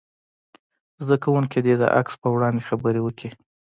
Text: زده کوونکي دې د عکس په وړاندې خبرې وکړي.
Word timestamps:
زده 1.03 1.17
کوونکي 1.23 1.59
دې 1.65 1.73
د 1.77 1.83
عکس 1.99 2.13
په 2.21 2.27
وړاندې 2.35 2.67
خبرې 2.69 2.99
وکړي. 3.03 3.29